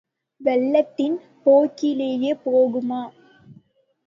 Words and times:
வெள்ளத்தின் 0.41 1.17
போக்கிலேயே 1.45 2.31
போகுமா? 2.45 3.01